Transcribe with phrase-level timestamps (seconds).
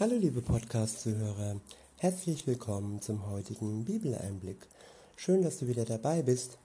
[0.00, 1.60] Hallo liebe Podcast-Zuhörer,
[1.98, 4.56] herzlich willkommen zum heutigen Bibeleinblick.
[5.14, 6.58] Schön, dass du wieder dabei bist.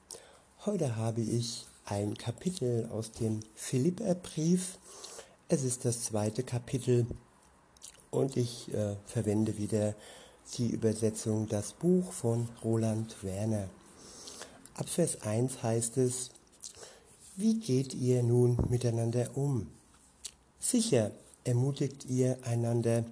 [0.65, 4.79] Heute habe ich ein Kapitel aus dem Philipperbrief.
[5.47, 7.05] Es ist das zweite Kapitel
[8.09, 9.93] und ich äh, verwende wieder
[10.57, 13.69] die Übersetzung Das Buch von Roland Werner.
[14.73, 16.31] Ab Vers 1 heißt es,
[17.35, 19.67] Wie geht ihr nun miteinander um?
[20.59, 21.11] Sicher,
[21.43, 23.05] ermutigt ihr einander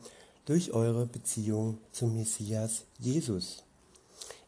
[0.46, 3.64] durch eure Beziehung zum Messias Jesus.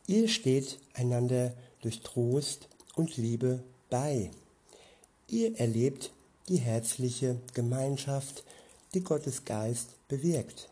[0.07, 4.31] Ihr steht einander durch Trost und Liebe bei.
[5.27, 6.11] Ihr erlebt
[6.47, 8.43] die herzliche Gemeinschaft,
[8.93, 10.69] die Gottes Geist bewirkt.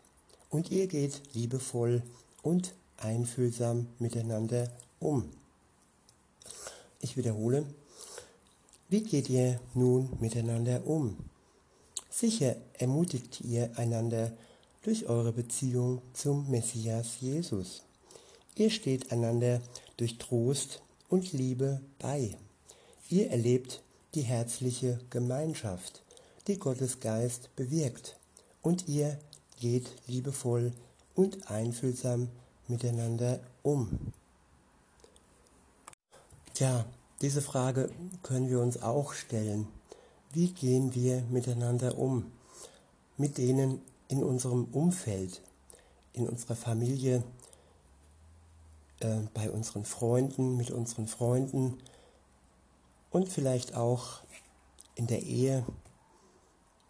[0.50, 2.02] Und ihr geht liebevoll
[2.42, 5.30] und einfühlsam miteinander um.
[7.00, 7.64] Ich wiederhole,
[8.88, 11.16] wie geht ihr nun miteinander um?
[12.20, 14.32] Sicher ermutigt ihr einander
[14.82, 17.84] durch eure Beziehung zum Messias Jesus.
[18.56, 19.60] Ihr steht einander
[19.98, 22.36] durch Trost und Liebe bei.
[23.08, 23.84] Ihr erlebt
[24.16, 26.02] die herzliche Gemeinschaft,
[26.48, 28.16] die Gottes Geist bewirkt.
[28.62, 29.16] Und ihr
[29.60, 30.72] geht liebevoll
[31.14, 32.30] und einfühlsam
[32.66, 33.96] miteinander um.
[36.52, 36.84] Tja,
[37.22, 37.92] diese Frage
[38.24, 39.68] können wir uns auch stellen.
[40.30, 42.30] Wie gehen wir miteinander um?
[43.16, 45.42] Mit denen in unserem Umfeld,
[46.12, 47.24] in unserer Familie,
[49.00, 51.78] äh, bei unseren Freunden, mit unseren Freunden
[53.10, 54.20] und vielleicht auch
[54.96, 55.64] in der Ehe.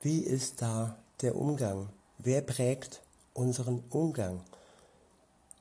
[0.00, 1.90] Wie ist da der Umgang?
[2.18, 3.02] Wer prägt
[3.34, 4.40] unseren Umgang?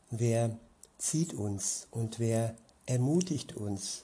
[0.09, 0.58] Wer
[0.98, 2.55] zieht uns und wer
[2.88, 4.03] ermutigt uns?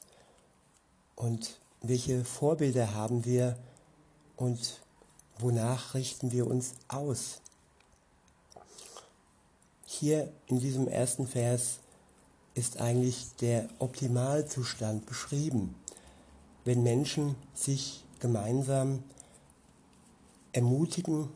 [1.16, 3.58] Und welche Vorbilder haben wir
[4.38, 4.80] und
[5.38, 7.42] wonach richten wir uns aus?
[9.86, 11.80] Hier in diesem ersten Vers
[12.56, 15.76] ist eigentlich der Optimalzustand beschrieben,
[16.64, 19.04] wenn Menschen sich gemeinsam
[20.54, 21.28] ermutigen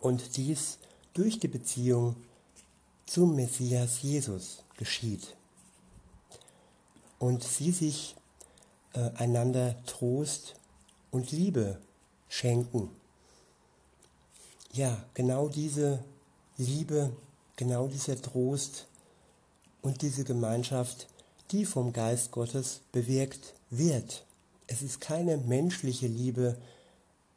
[0.00, 0.78] und dies
[1.14, 2.16] durch die Beziehung
[3.06, 5.36] zum Messias Jesus geschieht
[7.18, 8.16] und sie sich
[8.92, 10.54] äh, einander Trost
[11.10, 11.78] und Liebe
[12.28, 12.90] schenken.
[14.72, 16.04] Ja, genau diese
[16.56, 17.12] Liebe,
[17.56, 18.86] genau dieser Trost
[19.82, 21.08] und diese Gemeinschaft,
[21.50, 24.24] die vom Geist Gottes bewirkt wird.
[24.66, 26.56] Es ist keine menschliche Liebe,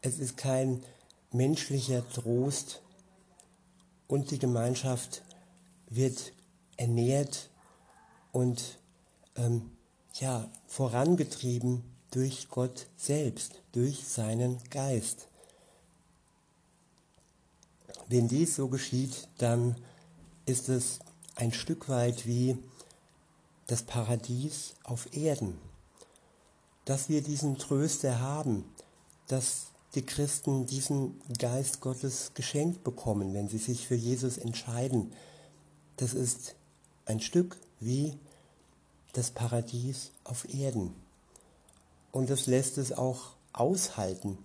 [0.02, 0.84] es ist kein
[1.32, 2.82] menschlicher Trost
[4.08, 5.24] und die Gemeinschaft
[5.90, 6.34] wird
[6.78, 7.50] ernährt
[8.32, 8.78] und
[9.36, 9.72] ähm,
[10.20, 15.28] ja, vorangetrieben durch Gott selbst, durch seinen Geist.
[18.08, 19.76] Wenn dies so geschieht, dann
[20.46, 21.00] ist es
[21.36, 22.58] ein Stück weit wie
[23.68, 25.58] das Paradies auf Erden.
[26.86, 28.66] Dass wir diesen Tröster haben,
[29.28, 35.14] dass die Christen diesen Geist Gottes geschenkt bekommen, wenn sie sich für Jesus entscheiden,
[35.98, 36.56] das ist
[37.06, 38.18] ein Stück wie
[39.14, 40.94] das Paradies auf Erden.
[42.12, 44.38] Und das lässt es auch aushalten,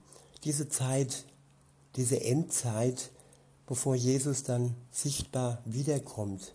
[0.45, 1.25] diese Zeit,
[1.97, 3.11] diese Endzeit,
[3.67, 6.53] bevor Jesus dann sichtbar wiederkommt,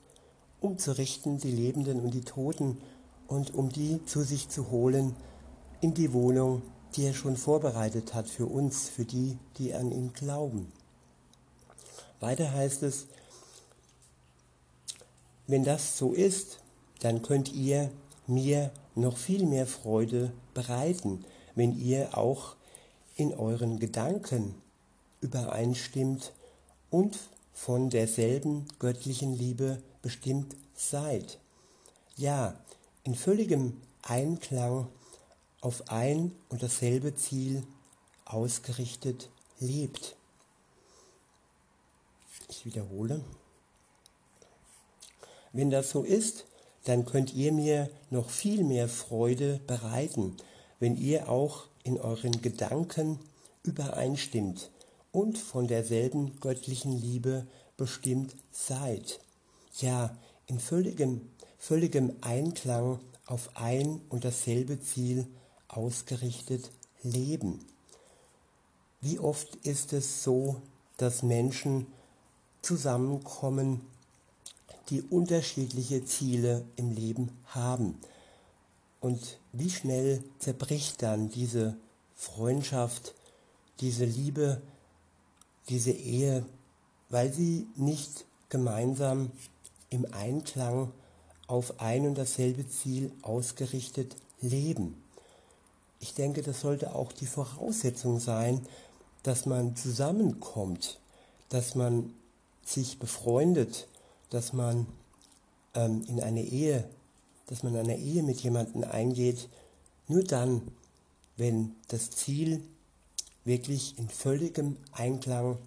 [0.62, 2.78] um zu richten die Lebenden und die Toten
[3.28, 5.16] und um die zu sich zu holen
[5.82, 6.62] in die Wohnung,
[6.96, 10.72] die er schon vorbereitet hat für uns, für die, die an ihn glauben.
[12.20, 13.08] Weiter heißt es,
[15.48, 16.60] wenn das so ist,
[17.02, 17.92] dann könnt ihr
[18.28, 21.26] mir noch viel mehr Freude bereiten,
[21.56, 22.56] wenn ihr auch
[23.16, 24.56] in euren Gedanken
[25.22, 26.34] übereinstimmt
[26.90, 27.18] und
[27.54, 31.40] von derselben göttlichen Liebe bestimmt seid.
[32.18, 32.56] Ja,
[33.04, 34.88] in völligem Einklang
[35.62, 37.64] auf ein und dasselbe Ziel
[38.26, 39.30] ausgerichtet
[39.60, 40.16] lebt.
[42.50, 43.24] Ich wiederhole.
[45.54, 46.46] Wenn das so ist,
[46.84, 50.36] dann könnt ihr mir noch viel mehr Freude bereiten,
[50.80, 53.20] wenn ihr auch in euren Gedanken
[53.64, 54.70] übereinstimmt
[55.12, 57.48] und von derselben göttlichen Liebe
[57.78, 59.20] bestimmt seid.
[59.80, 61.22] Ja, in völligem,
[61.58, 65.28] völligem Einklang auf ein und dasselbe Ziel
[65.68, 66.72] ausgerichtet
[67.02, 67.66] leben.
[69.02, 70.62] Wie oft ist es so,
[70.98, 71.88] dass Menschen
[72.62, 73.82] zusammenkommen
[74.90, 77.98] die unterschiedliche Ziele im Leben haben.
[79.00, 81.76] Und wie schnell zerbricht dann diese
[82.16, 83.14] Freundschaft,
[83.80, 84.62] diese Liebe,
[85.70, 86.46] diese Ehe,
[87.10, 89.32] weil sie nicht gemeinsam
[89.90, 90.92] im Einklang
[91.48, 95.02] auf ein und dasselbe Ziel ausgerichtet leben.
[96.00, 98.66] Ich denke, das sollte auch die Voraussetzung sein,
[99.24, 101.00] dass man zusammenkommt,
[101.50, 102.14] dass man
[102.66, 103.88] sich befreundet,
[104.34, 104.88] dass man
[105.76, 106.90] ähm, in eine Ehe,
[107.46, 109.48] dass man eine Ehe mit jemandem eingeht,
[110.08, 110.62] nur dann,
[111.38, 112.64] wenn das Ziel
[113.46, 115.58] wirklich in völligem Einklang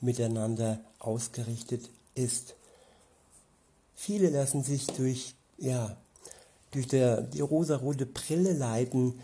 [0.00, 2.54] miteinander ausgerichtet ist.
[3.94, 5.96] Viele lassen sich durch, ja,
[6.70, 9.20] durch der, die rosarote Brille leiten,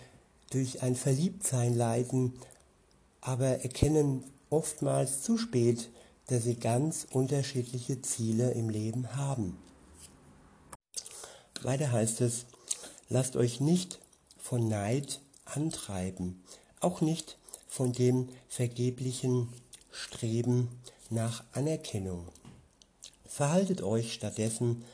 [0.50, 2.34] durch ein Verliebtsein leiten,
[3.22, 5.88] aber erkennen oftmals zu spät,
[6.26, 9.56] dass sie ganz unterschiedliche Ziele im Leben haben.
[11.62, 12.46] Weiter heißt es,
[13.08, 14.00] lasst euch nicht
[14.38, 16.42] von Neid antreiben,
[16.80, 17.38] auch nicht
[17.68, 19.48] von dem vergeblichen
[19.90, 20.68] Streben
[21.10, 22.26] nach Anerkennung.
[23.24, 24.84] Verhaltet euch stattdessen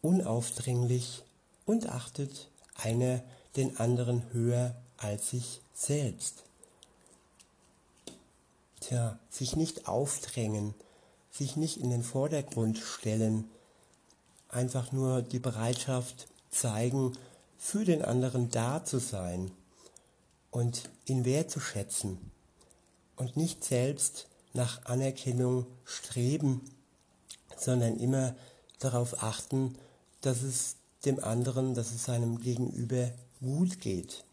[0.00, 1.22] unaufdringlich
[1.66, 3.22] und achtet einer
[3.56, 6.44] den anderen höher als sich selbst.
[8.86, 10.74] Tja, sich nicht aufdrängen,
[11.30, 13.50] sich nicht in den Vordergrund stellen,
[14.50, 17.16] einfach nur die Bereitschaft zeigen,
[17.56, 19.50] für den anderen da zu sein
[20.50, 22.18] und ihn wertzuschätzen
[23.16, 26.60] und nicht selbst nach Anerkennung streben,
[27.56, 28.36] sondern immer
[28.80, 29.78] darauf achten,
[30.20, 30.76] dass es
[31.06, 34.24] dem anderen, dass es seinem Gegenüber gut geht.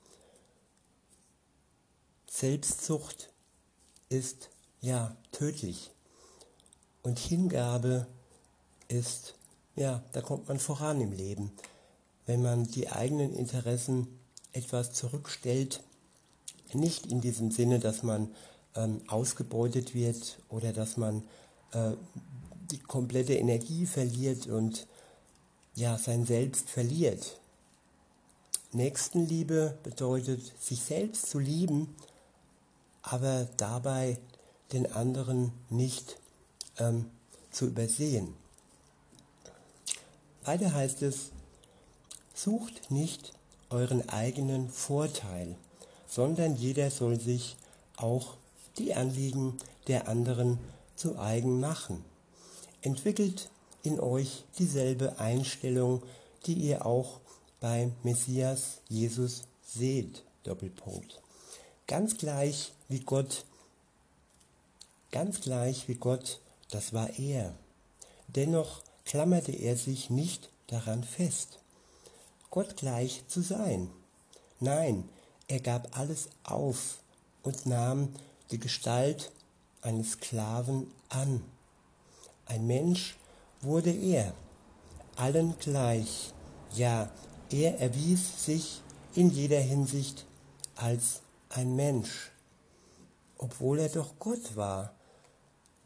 [2.29, 3.30] Selbstsucht
[4.11, 4.49] ist
[4.81, 5.91] ja tödlich
[7.01, 8.07] und Hingabe
[8.89, 9.35] ist,
[9.75, 11.51] ja, da kommt man voran im Leben.
[12.25, 14.07] Wenn man die eigenen Interessen
[14.51, 15.81] etwas zurückstellt,
[16.73, 18.29] nicht in diesem Sinne, dass man
[18.75, 21.23] ähm, ausgebeutet wird oder dass man
[21.71, 21.91] äh,
[22.69, 24.87] die komplette Energie verliert und
[25.75, 27.39] ja, sein Selbst verliert.
[28.73, 31.95] Nächstenliebe bedeutet, sich selbst zu lieben,
[33.01, 34.17] aber dabei
[34.71, 36.17] den anderen nicht
[36.77, 37.09] ähm,
[37.51, 38.33] zu übersehen.
[40.43, 41.31] Weiter heißt es,
[42.33, 43.33] sucht nicht
[43.69, 45.55] euren eigenen Vorteil,
[46.07, 47.57] sondern jeder soll sich
[47.97, 48.35] auch
[48.77, 49.57] die Anliegen
[49.87, 50.57] der anderen
[50.95, 52.03] zu eigen machen.
[52.81, 53.49] Entwickelt
[53.83, 56.01] in euch dieselbe Einstellung,
[56.45, 57.19] die ihr auch
[57.59, 60.23] beim Messias Jesus seht.
[60.43, 61.20] Doppelpunkt.
[61.91, 63.43] Ganz gleich wie Gott,
[65.11, 66.39] ganz gleich wie Gott,
[66.69, 67.53] das war er.
[68.29, 71.59] Dennoch klammerte er sich nicht daran fest,
[72.49, 73.91] Gott gleich zu sein.
[74.61, 75.09] Nein,
[75.49, 76.99] er gab alles auf
[77.43, 78.15] und nahm
[78.51, 79.33] die Gestalt
[79.81, 81.43] eines Sklaven an.
[82.45, 83.17] Ein Mensch
[83.59, 84.33] wurde er,
[85.17, 86.31] allen gleich.
[86.73, 87.11] Ja,
[87.49, 88.79] er erwies sich
[89.13, 90.25] in jeder Hinsicht
[90.77, 91.19] als
[91.51, 92.31] ein Mensch.
[93.37, 94.93] Obwohl er doch Gott war,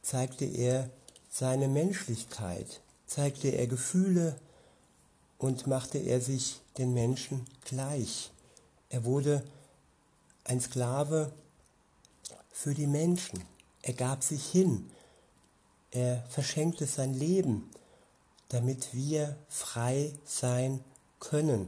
[0.01, 0.89] zeigte er
[1.29, 4.39] seine Menschlichkeit, zeigte er Gefühle
[5.37, 8.31] und machte er sich den Menschen gleich.
[8.89, 9.43] Er wurde
[10.43, 11.31] ein Sklave
[12.51, 13.43] für die Menschen.
[13.81, 14.89] Er gab sich hin.
[15.91, 17.69] Er verschenkte sein Leben,
[18.49, 20.83] damit wir frei sein
[21.19, 21.67] können,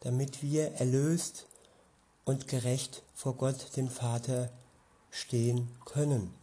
[0.00, 1.46] damit wir erlöst
[2.24, 4.50] und gerecht vor Gott, dem Vater,
[5.10, 6.34] stehen können.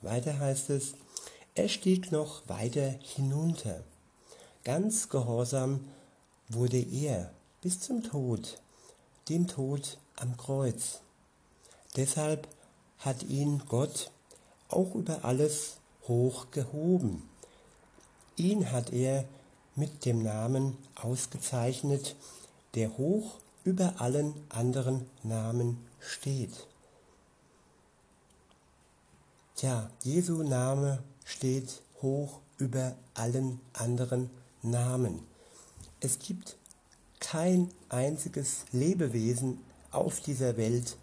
[0.00, 0.94] Weiter heißt es,
[1.54, 3.84] er stieg noch weiter hinunter.
[4.64, 5.86] Ganz gehorsam
[6.48, 7.30] wurde er
[7.60, 8.58] bis zum Tod,
[9.28, 11.00] dem Tod am Kreuz.
[11.96, 12.48] Deshalb
[12.98, 14.10] hat ihn Gott
[14.68, 15.76] auch über alles
[16.08, 17.28] hoch gehoben.
[18.36, 19.26] Ihn hat er
[19.76, 22.16] mit dem Namen ausgezeichnet,
[22.74, 26.68] der hoch über allen anderen Namen steht.
[29.56, 34.30] Tja, Jesu Name steht hoch über allen anderen
[34.62, 35.20] Namen.
[36.00, 36.56] Es gibt
[37.20, 39.58] kein einziges Lebewesen
[39.90, 40.96] auf dieser Welt,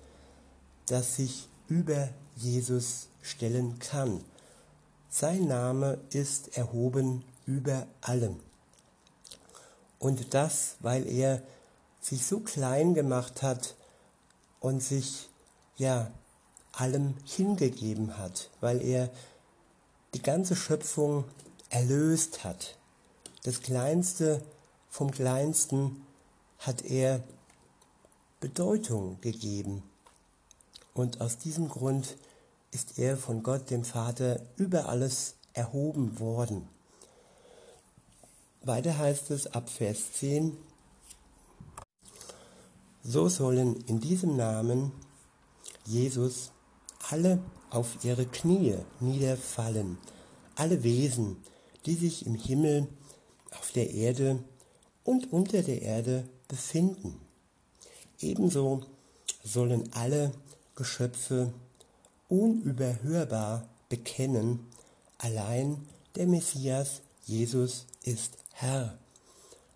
[0.86, 4.24] das sich über Jesus stellen kann.
[5.10, 8.38] Sein Name ist erhoben über allem.
[10.00, 11.42] Und das, weil er
[12.02, 13.76] sich so klein gemacht hat
[14.60, 15.30] und sich
[15.78, 16.12] ja
[16.72, 19.10] allem hingegeben hat, weil er
[20.14, 21.26] die ganze Schöpfung
[21.70, 22.78] erlöst hat.
[23.44, 24.42] Das Kleinste
[24.90, 26.06] vom Kleinsten
[26.60, 27.24] hat er
[28.40, 29.84] Bedeutung gegeben.
[30.94, 32.18] Und aus diesem Grund
[32.72, 36.68] ist er von Gott, dem Vater, über alles erhoben worden.
[38.64, 40.58] Weiter heißt es ab Vers 10,
[43.04, 44.92] so sollen in diesem Namen
[45.86, 46.52] Jesus
[47.10, 47.40] alle
[47.70, 49.98] auf ihre Knie niederfallen,
[50.56, 51.38] alle Wesen,
[51.86, 52.88] die sich im Himmel,
[53.60, 54.44] auf der Erde
[55.04, 57.20] und unter der Erde befinden.
[58.20, 58.84] Ebenso
[59.44, 60.32] sollen alle
[60.76, 61.52] Geschöpfe
[62.30, 64.68] unüberhörbar bekennen,
[65.18, 68.98] allein der Messias Jesus ist Herr.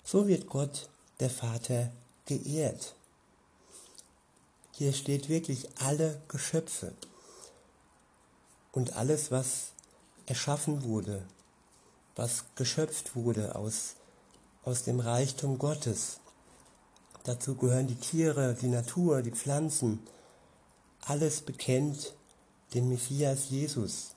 [0.03, 0.89] So wird Gott,
[1.19, 1.91] der Vater,
[2.25, 2.95] geehrt.
[4.77, 6.91] Hier steht wirklich alle Geschöpfe
[8.73, 9.71] und alles, was
[10.25, 11.25] erschaffen wurde,
[12.17, 13.95] was geschöpft wurde aus,
[14.65, 16.19] aus dem Reichtum Gottes.
[17.23, 20.05] Dazu gehören die Tiere, die Natur, die Pflanzen.
[20.99, 22.13] Alles bekennt
[22.73, 24.09] den Messias Jesus.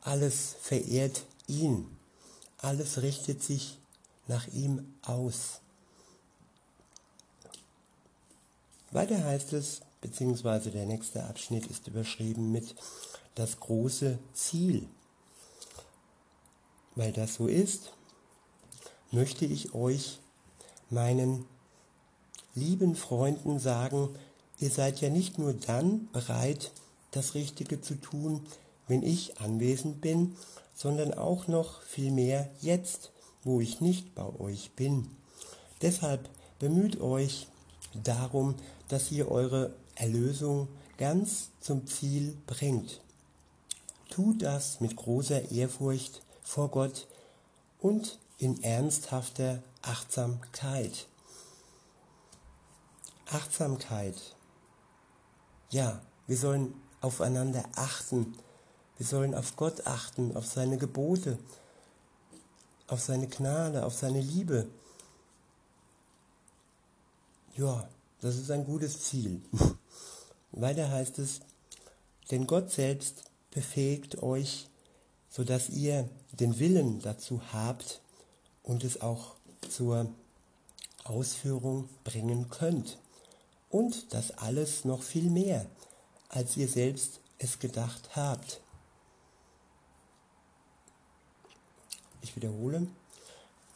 [0.00, 1.94] Alles verehrt ihn.
[2.56, 3.78] Alles richtet sich
[4.28, 5.60] nach ihm aus.
[8.92, 12.74] Weiter heißt es, beziehungsweise der nächste Abschnitt ist überschrieben mit
[13.34, 14.86] das große Ziel.
[16.94, 17.92] Weil das so ist,
[19.10, 20.20] möchte ich euch,
[20.88, 21.44] meinen
[22.54, 24.10] lieben Freunden, sagen,
[24.58, 26.72] ihr seid ja nicht nur dann bereit,
[27.12, 28.46] das Richtige zu tun,
[28.88, 30.36] wenn ich anwesend bin,
[30.74, 33.12] sondern auch noch viel mehr jetzt,
[33.44, 35.08] wo ich nicht bei euch bin.
[35.82, 36.28] Deshalb
[36.58, 37.46] bemüht euch
[37.94, 38.54] darum,
[38.88, 43.00] dass ihr eure Erlösung ganz zum Ziel bringt.
[44.08, 47.06] Tut das mit großer Ehrfurcht vor Gott
[47.78, 51.06] und in ernsthafter Achtsamkeit.
[53.26, 54.16] Achtsamkeit.
[55.70, 58.36] Ja, wir sollen aufeinander achten.
[58.96, 61.38] Wir sollen auf Gott achten, auf seine Gebote,
[62.88, 64.66] auf seine Gnade, auf seine Liebe.
[67.56, 67.88] Ja,
[68.20, 69.42] das ist ein gutes Ziel.
[70.52, 71.40] Weiter heißt es,
[72.30, 74.66] denn Gott selbst befähigt euch,
[75.28, 78.00] sodass ihr den Willen dazu habt
[78.62, 79.34] und es auch
[79.68, 80.08] zur
[81.04, 82.98] Ausführung bringen könnt.
[83.68, 85.66] Und das alles noch viel mehr,
[86.28, 88.60] als ihr selbst es gedacht habt.
[92.22, 92.86] Ich wiederhole,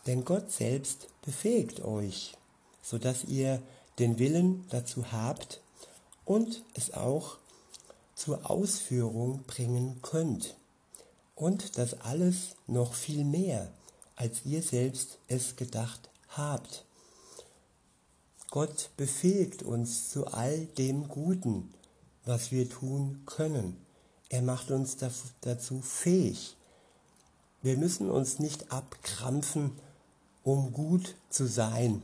[0.06, 2.36] denn Gott selbst befähigt euch,
[2.82, 3.62] sodass ihr
[3.98, 5.60] den Willen dazu habt
[6.24, 7.38] und es auch
[8.14, 10.56] zur Ausführung bringen könnt.
[11.34, 13.70] Und das alles noch viel mehr,
[14.16, 16.84] als ihr selbst es gedacht habt.
[18.50, 21.74] Gott befähigt uns zu all dem Guten,
[22.24, 23.76] was wir tun können.
[24.28, 24.96] Er macht uns
[25.40, 26.56] dazu fähig.
[27.62, 29.72] Wir müssen uns nicht abkrampfen,
[30.44, 32.02] um gut zu sein.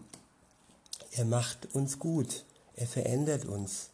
[1.13, 2.45] Er macht uns gut.
[2.75, 3.91] Er verändert uns.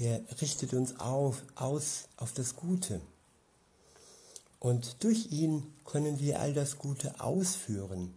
[0.00, 3.02] Er richtet uns auf, aus auf das Gute.
[4.58, 8.14] Und durch ihn können wir all das Gute ausführen.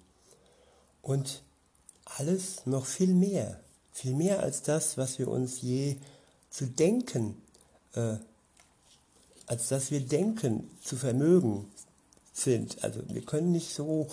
[1.01, 1.43] Und
[2.05, 3.59] alles noch viel mehr,
[3.91, 5.97] viel mehr als das, was wir uns je
[6.49, 7.41] zu denken,
[7.95, 8.15] äh,
[9.45, 11.69] als dass wir denken zu vermögen
[12.31, 12.81] sind.
[12.81, 14.07] Also wir können nicht so,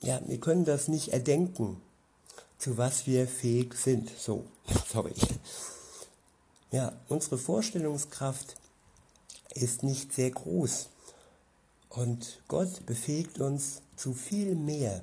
[0.00, 1.82] ja, wir können das nicht erdenken,
[2.56, 4.10] zu was wir fähig sind.
[4.18, 4.46] So,
[4.90, 5.12] sorry.
[6.72, 8.56] Ja, unsere Vorstellungskraft
[9.54, 10.88] ist nicht sehr groß.
[11.88, 15.02] Und Gott befähigt uns zu viel mehr,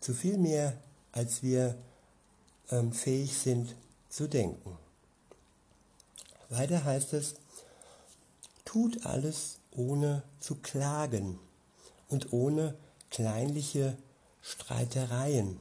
[0.00, 0.76] zu viel mehr,
[1.12, 1.76] als wir
[2.70, 3.76] ähm, fähig sind
[4.08, 4.76] zu denken.
[6.48, 7.34] Weiter heißt es,
[8.64, 11.38] tut alles ohne zu klagen
[12.08, 12.74] und ohne
[13.10, 13.96] kleinliche
[14.42, 15.60] Streitereien.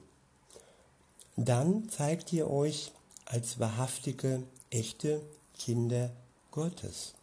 [1.35, 2.91] Dann zeigt ihr euch
[3.25, 5.21] als wahrhaftige echte
[5.57, 6.11] Kinder
[6.51, 7.13] Gottes.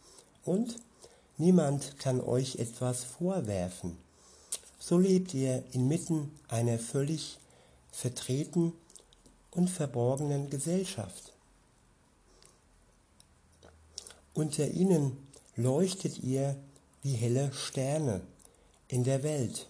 [0.43, 0.77] Und
[1.37, 3.97] niemand kann euch etwas vorwerfen.
[4.79, 7.37] So lebt ihr inmitten einer völlig
[7.91, 8.73] vertreten
[9.51, 11.33] und verborgenen Gesellschaft.
[14.33, 15.17] Unter ihnen
[15.55, 16.55] leuchtet ihr
[17.01, 18.21] wie helle Sterne
[18.87, 19.67] in der Welt,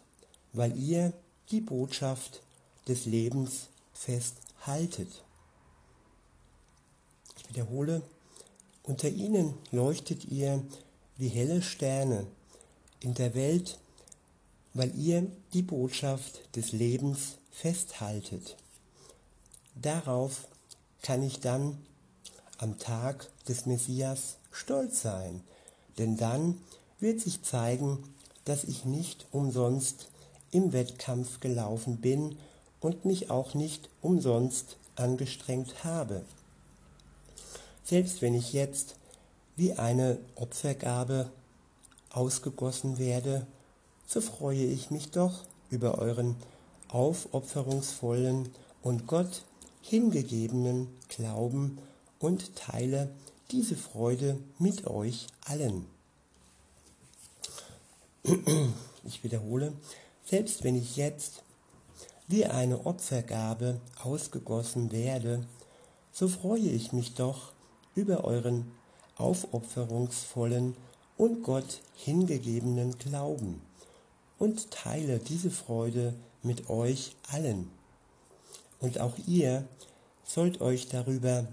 [0.53, 1.13] weil ihr
[1.51, 2.41] die Botschaft
[2.87, 5.23] des Lebens festhaltet
[7.49, 8.01] wiederhole,
[8.83, 10.63] unter ihnen leuchtet ihr
[11.17, 12.25] wie helle Sterne
[12.99, 13.79] in der Welt,
[14.73, 18.55] weil ihr die Botschaft des Lebens festhaltet.
[19.75, 20.47] Darauf
[21.01, 21.77] kann ich dann
[22.57, 25.41] am Tag des Messias stolz sein,
[25.97, 26.59] denn dann
[26.99, 28.03] wird sich zeigen,
[28.45, 30.07] dass ich nicht umsonst
[30.51, 32.37] im Wettkampf gelaufen bin
[32.79, 36.23] und mich auch nicht umsonst angestrengt habe.
[37.87, 38.95] Selbst wenn ich jetzt
[39.55, 41.31] wie eine Opfergabe
[42.09, 43.47] ausgegossen werde,
[44.05, 46.35] so freue ich mich doch über euren
[46.89, 48.49] aufopferungsvollen
[48.81, 49.43] und Gott
[49.81, 51.77] hingegebenen Glauben
[52.19, 53.09] und teile
[53.51, 55.85] diese Freude mit euch allen.
[59.05, 59.71] Ich wiederhole,
[60.25, 61.41] selbst wenn ich jetzt
[62.27, 65.45] wie eine Opfergabe ausgegossen werde,
[66.11, 67.53] so freue ich mich doch
[67.97, 68.71] über euren
[69.17, 70.75] aufopferungsvollen
[71.17, 73.61] und Gott hingegebenen Glauben
[74.37, 76.13] und teile diese Freude
[76.43, 77.71] mit euch allen.
[78.79, 79.67] Und auch ihr
[80.23, 81.47] sollt euch darüber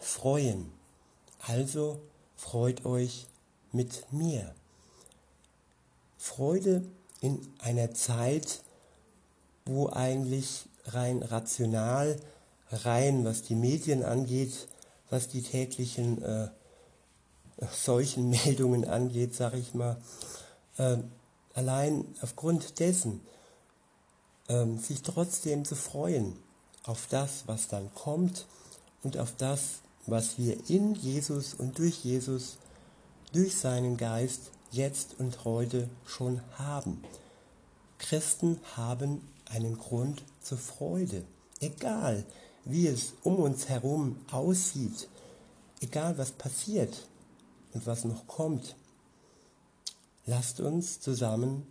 [0.00, 0.72] freuen.
[1.40, 2.00] Also
[2.36, 3.26] freut euch
[3.72, 4.54] mit mir.
[6.16, 6.84] Freude
[7.20, 8.62] in einer Zeit,
[9.66, 12.16] wo eigentlich rein rational,
[12.70, 14.68] rein was die Medien angeht,
[15.10, 16.48] was die täglichen äh,
[17.72, 20.00] solchen Meldungen angeht, sage ich mal,
[20.78, 20.98] äh,
[21.54, 23.20] allein aufgrund dessen
[24.48, 26.36] äh, sich trotzdem zu freuen
[26.84, 28.46] auf das, was dann kommt
[29.02, 32.56] und auf das, was wir in Jesus und durch Jesus,
[33.32, 37.02] durch seinen Geist jetzt und heute schon haben.
[37.98, 41.24] Christen haben einen Grund zur Freude,
[41.60, 42.24] egal
[42.64, 45.08] wie es um uns herum aussieht,
[45.80, 47.06] egal was passiert
[47.72, 48.76] und was noch kommt.
[50.26, 51.66] Lasst uns zusammen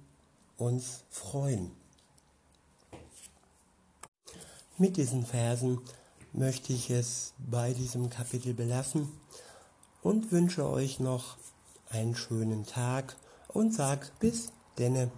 [0.57, 1.71] uns freuen.
[4.77, 5.79] Mit diesen Versen
[6.33, 9.09] möchte ich es bei diesem Kapitel belassen
[10.01, 11.37] und wünsche euch noch
[11.89, 13.15] einen schönen Tag
[13.47, 15.11] und sag bis denne.